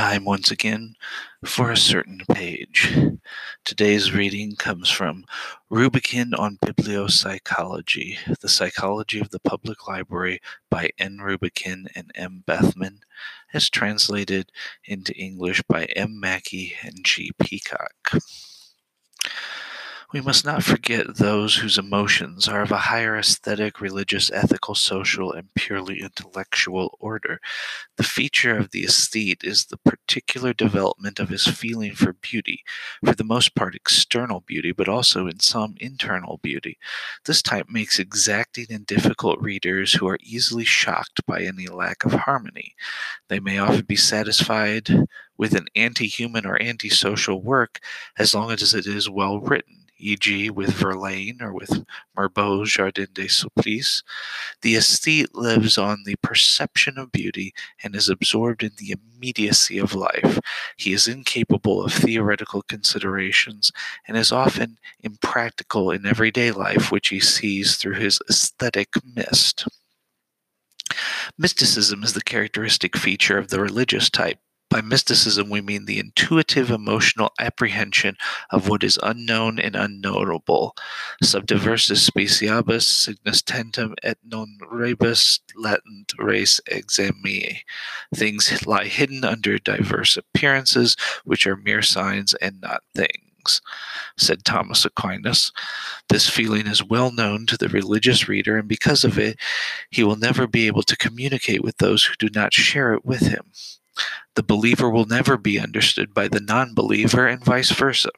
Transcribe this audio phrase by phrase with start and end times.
[0.00, 0.94] time once again
[1.44, 2.96] for a certain page.
[3.66, 5.26] Today's reading comes from
[5.70, 10.40] Rubakin on Bibliopsychology, the Psychology of the Public Library
[10.70, 11.18] by N.
[11.18, 12.42] Rubakin and M.
[12.46, 13.00] Bethman,
[13.52, 14.50] as translated
[14.86, 16.18] into English by M.
[16.18, 17.32] Mackey and G.
[17.38, 18.22] Peacock.
[20.12, 25.32] We must not forget those whose emotions are of a higher aesthetic, religious, ethical, social,
[25.32, 27.38] and purely intellectual order.
[27.96, 32.64] The feature of the aesthete is the particular development of his feeling for beauty,
[33.04, 36.76] for the most part external beauty, but also in some internal beauty.
[37.24, 42.12] This type makes exacting and difficult readers who are easily shocked by any lack of
[42.12, 42.74] harmony.
[43.28, 44.90] They may often be satisfied
[45.38, 47.78] with an anti human or anti-social work
[48.18, 49.69] as long as it is well written
[50.00, 51.84] e.g., with Verlaine or with
[52.16, 54.02] Mirbeau's Jardin des Supplices,
[54.62, 59.94] the aesthete lives on the perception of beauty and is absorbed in the immediacy of
[59.94, 60.40] life.
[60.76, 63.70] He is incapable of theoretical considerations
[64.08, 69.66] and is often impractical in everyday life, which he sees through his aesthetic mist.
[71.38, 74.38] Mysticism is the characteristic feature of the religious type.
[74.70, 78.16] By mysticism, we mean the intuitive emotional apprehension
[78.50, 80.76] of what is unknown and unknowable.
[81.22, 87.56] Subdiversus speciabus signus tentam et non rebus latent res examine.
[88.14, 93.60] Things lie hidden under diverse appearances, which are mere signs and not things
[94.16, 95.52] said Thomas Aquinas.
[96.08, 99.38] This feeling is well known to the religious reader, and because of it,
[99.90, 103.22] he will never be able to communicate with those who do not share it with
[103.22, 103.50] him.
[104.34, 108.10] The believer will never be understood by the non believer, and vice versa.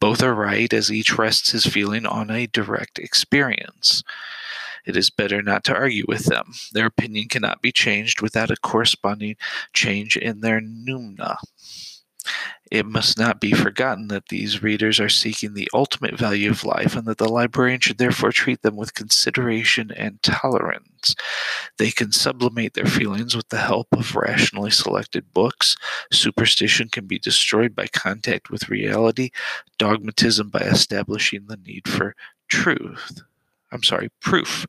[0.00, 4.02] Both are right, as each rests his feeling on a direct experience.
[4.84, 6.54] It is better not to argue with them.
[6.72, 9.36] Their opinion cannot be changed without a corresponding
[9.72, 11.36] change in their noumena.
[12.70, 16.96] It must not be forgotten that these readers are seeking the ultimate value of life
[16.96, 21.14] and that the librarian should therefore treat them with consideration and tolerance.
[21.76, 25.76] They can sublimate their feelings with the help of rationally selected books.
[26.10, 29.30] Superstition can be destroyed by contact with reality,
[29.78, 32.14] dogmatism by establishing the need for
[32.48, 33.20] truth.
[33.70, 34.66] I'm sorry, proof.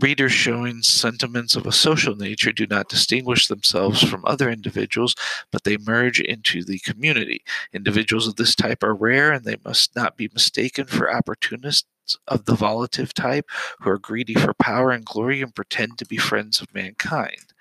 [0.00, 5.14] Readers showing sentiments of a social nature do not distinguish themselves from other individuals,
[5.50, 7.44] but they merge into the community.
[7.74, 11.86] Individuals of this type are rare and they must not be mistaken for opportunists
[12.26, 13.44] of the volitive type
[13.80, 17.52] who are greedy for power and glory and pretend to be friends of mankind.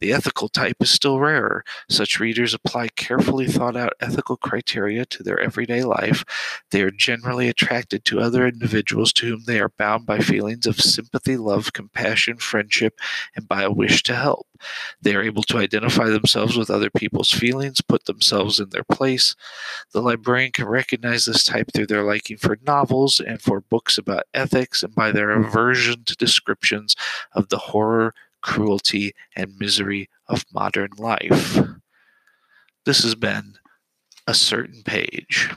[0.00, 1.64] The ethical type is still rarer.
[1.88, 6.24] Such readers apply carefully thought out ethical criteria to their everyday life.
[6.70, 10.80] They are generally attracted to other individuals to whom they are bound by feelings of
[10.80, 12.98] sympathy, love, compassion, friendship,
[13.34, 14.46] and by a wish to help.
[15.00, 19.34] They are able to identify themselves with other people's feelings, put themselves in their place.
[19.92, 24.24] The librarian can recognize this type through their liking for novels and for books about
[24.34, 26.96] ethics and by their aversion to descriptions
[27.32, 31.58] of the horror cruelty, and misery of modern life.
[32.84, 33.54] This has been
[34.26, 35.50] a certain page.